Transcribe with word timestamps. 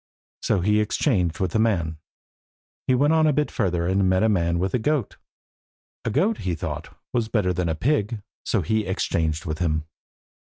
So 0.41 0.61
he 0.61 0.79
exchanged 0.79 1.39
with 1.39 1.51
the 1.51 1.59
man. 1.59 1.99
He 2.87 2.95
went 2.95 3.13
on 3.13 3.27
a 3.27 3.33
bit 3.33 3.51
further, 3.51 3.85
and 3.85 4.09
met 4.09 4.23
a 4.23 4.29
man 4.29 4.57
with 4.57 4.73
a 4.73 4.79
goat. 4.79 5.17
A 6.05 6.09
goat, 6.09 6.39
he 6.39 6.55
thought, 6.55 6.97
was 7.13 7.27
better 7.27 7.53
than 7.53 7.69
a 7.69 7.75
pig. 7.75 8.23
So 8.43 8.63
he 8.63 8.87
exchanged 8.87 9.45
with 9.45 9.59
him. 9.59 9.83